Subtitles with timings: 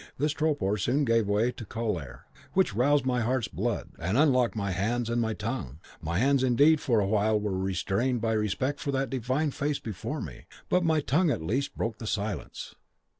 [0.17, 4.55] But this torpor soon gave way to choler, which roused my heart's blood, and unlocked
[4.55, 5.77] my hands and my tongue.
[6.01, 10.19] My hands indeed were for a while restrained by respect for that divine face before
[10.19, 12.73] me; but my tongue at least broke silence.